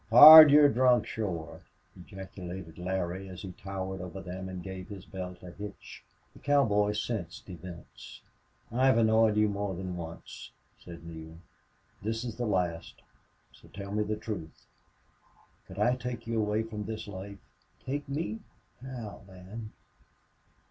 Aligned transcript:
"Pard, 0.09 0.49
you're 0.49 0.67
drunk 0.67 1.05
shore!" 1.05 1.61
ejaculated 1.95 2.79
Larry, 2.79 3.29
as 3.29 3.43
he 3.43 3.51
towered 3.51 4.01
over 4.01 4.19
them 4.19 4.49
and 4.49 4.63
gave 4.63 4.87
his 4.87 5.05
belt 5.05 5.43
a 5.43 5.51
hitch. 5.51 6.03
The 6.33 6.39
cowboy 6.39 6.93
sensed 6.93 7.47
events. 7.51 8.21
"I've 8.71 8.97
annoyed 8.97 9.37
you 9.37 9.47
more 9.47 9.75
than 9.75 9.95
once," 9.95 10.49
said 10.79 11.03
Neale. 11.05 11.37
"This's 12.01 12.33
the 12.35 12.47
last.... 12.47 12.99
So 13.51 13.67
tell 13.67 13.91
me 13.91 14.03
the 14.03 14.15
truth.... 14.15 14.65
Could 15.67 15.77
I 15.77 15.97
take 15.97 16.25
you 16.25 16.39
away 16.41 16.63
from 16.63 16.85
this 16.85 17.07
life?" 17.07 17.37
"Take 17.85 18.09
me?... 18.09 18.39
How 18.81 19.21
man?" 19.27 19.71